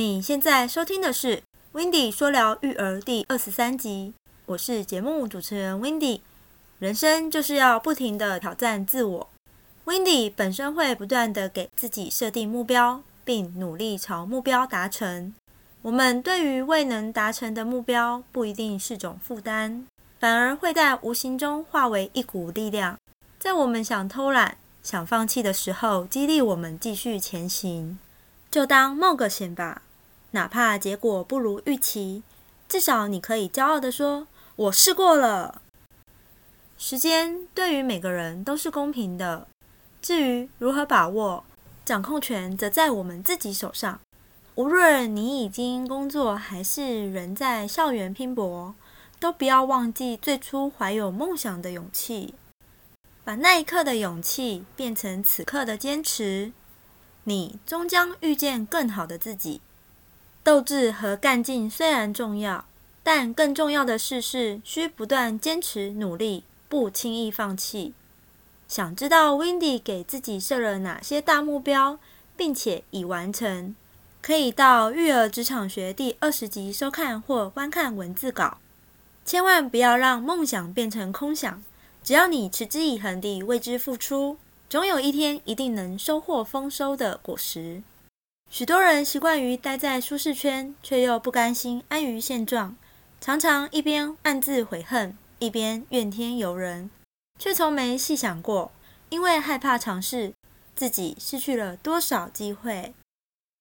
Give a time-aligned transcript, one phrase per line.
[0.00, 1.36] 你现在收听的是
[1.72, 4.14] 《w i n d y 说聊育儿》第二十三集，
[4.46, 6.22] 我是节目主持人 w i n d y
[6.78, 9.28] 人生就是要不停的挑战自我。
[9.84, 15.34] w i n d y 本身会不断的给自己设定目标，并努力朝目标达成。
[15.82, 19.84] 我们对于未能达成的目标，不一定是种负担，
[20.18, 22.96] 反而会在无形中化为一股力量，
[23.38, 27.98] 在我们想偷懒、想放弃的时候，激励我们继续前行。
[28.50, 29.82] 就当冒个险吧，
[30.32, 32.22] 哪怕结果不如预期，
[32.68, 35.60] 至少你可以骄傲的说：“我试过了。”
[36.78, 39.46] 时间对于每个人都是公平的，
[40.00, 41.44] 至于如何把握，
[41.84, 44.00] 掌控权则在我们自己手上。
[44.54, 48.74] 无论你已经工作，还是仍在校园拼搏，
[49.18, 52.34] 都不要忘记最初怀有梦想的勇气，
[53.24, 56.52] 把那一刻的勇气变成此刻的坚持，
[57.24, 59.60] 你终将遇见更好的自己。
[60.42, 62.64] 斗志和干劲虽然重要，
[63.02, 67.92] 但更重要的事是需不断坚持努力，不轻易放弃。
[68.66, 71.98] 想知道 w i n d y 给自己设了哪些大目标，
[72.36, 73.74] 并且已完成？
[74.22, 78.58] 可以到育儿职场学第二十集收看或观看文字稿。
[79.24, 81.62] 千万不要让梦想变成空想，
[82.02, 84.38] 只要你持之以恒地为之付出，
[84.68, 87.82] 总有一天一定能收获丰收的果实。
[88.50, 92.76] 许多人习惯于待在舒适圈，却又不甘心安于现状，
[93.20, 96.90] 常常一边暗自悔恨，一边怨天尤人，
[97.38, 98.72] 却从没细想过，
[99.08, 100.32] 因为害怕尝试，
[100.74, 102.92] 自己失去了多少机会。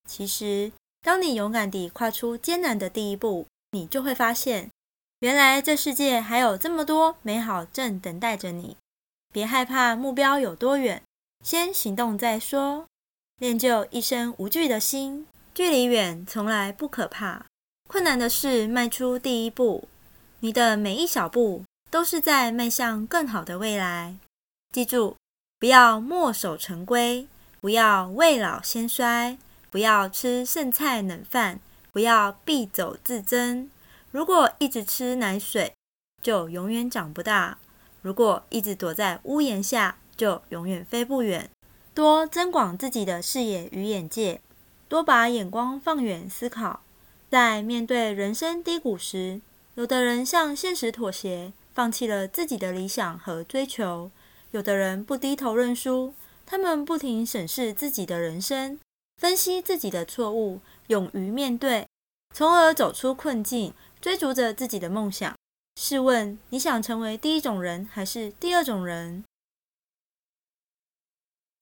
[0.09, 0.71] 其实，
[1.03, 4.71] 当你勇敢地跨出艰难的第一步，你就会发现，
[5.19, 8.75] 原来这世界还有这么多美好正等待着你。
[9.31, 11.03] 别害怕目标有多远，
[11.45, 12.87] 先行动再说。
[13.39, 17.45] 练就一生无惧的心，距离远从来不可怕，
[17.87, 19.87] 困难的是迈出第一步。
[20.41, 24.17] 你的每一小步都是在迈向更好的未来。
[24.73, 25.15] 记住，
[25.57, 27.27] 不要墨守成规，
[27.61, 29.37] 不要未老先衰。
[29.71, 31.59] 不要吃剩菜冷饭，
[31.91, 33.69] 不要必走自增。
[34.09, 35.71] 如果一直吃奶水，
[36.23, 37.57] 就永远长不大；
[38.01, 41.47] 如果一直躲在屋檐下，就永远飞不远。
[41.93, 44.41] 多增广自己的视野与眼界，
[44.87, 46.81] 多把眼光放远思考。
[47.29, 49.41] 在面对人生低谷时，
[49.75, 54.09] 有的人向现实妥协，放弃了自己的理想和追求；
[54.51, 56.13] 有的人不低头认输，
[56.45, 58.79] 他们不停审视自己的人生。
[59.17, 61.85] 分析自己的错误，勇于面对，
[62.33, 65.35] 从而走出困境，追逐着自己的梦想。
[65.79, 69.23] 试问，你想成为第一种人，还是第二种人？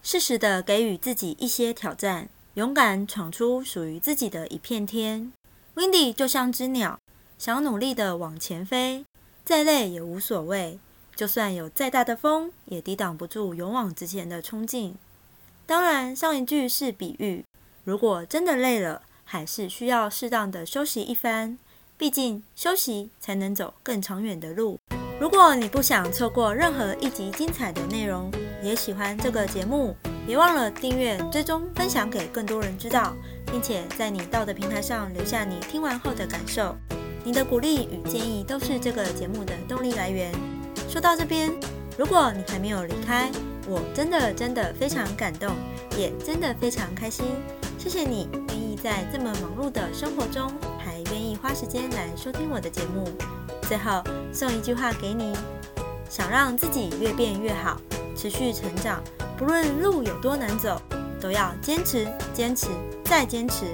[0.09, 5.33] 适时的给予自己一些挑战，勇敢闯出属于自己的一片天。
[5.73, 6.97] w i n d y 就像只鸟，
[7.37, 9.03] 想努力的往前飞，
[9.43, 10.79] 再累也无所谓，
[11.13, 14.95] 就算有再大的风，也抵挡不住勇往直前的冲劲。
[15.65, 17.43] 当然，上一句是比喻。
[17.83, 21.57] 如果真的累了，还是需要适当的休息一番。
[21.97, 24.79] 毕竟休息才能走更长远的路。
[25.19, 28.31] 如果你不想错过任何一集精彩的内容，
[28.67, 29.95] 也喜欢这个节目，
[30.25, 33.15] 别忘了订阅、追踪、分享给更多人知道，
[33.49, 36.75] 并且在你到的平台上留下你听完后的感受。
[37.23, 40.33] 你的鼓励与建议都是这个节目的动力来源。
[40.89, 41.49] 说到这边，
[41.97, 43.31] 如果你还没有离开，
[43.69, 45.55] 我真的真的非常感动，
[45.97, 47.25] 也真的非常开心。
[47.77, 53.07] 谢谢你愿意在这么忙碌的生活中，还愿意花时间来收听我的节目。
[53.61, 54.03] 最后
[54.33, 55.33] 送一句话给你：
[56.09, 57.79] 想让自己越变越好，
[58.17, 59.01] 持续成长，
[59.37, 60.81] 不论路有多难走，
[61.21, 62.67] 都要坚持、坚持
[63.05, 63.65] 再坚持。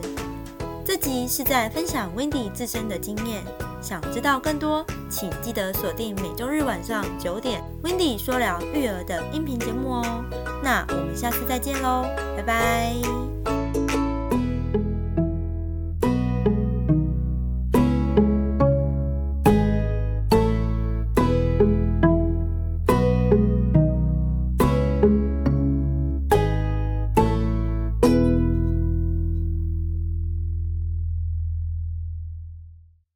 [0.85, 3.41] 这集是在分享 Wendy 自身的经验。
[3.81, 10.23] 想知道更多，请记得锁定每周日晚上九点，Wendy 说聊育儿的音频节目哦。
[10.61, 12.05] 那我们下次再见喽，
[12.37, 13.52] 拜拜。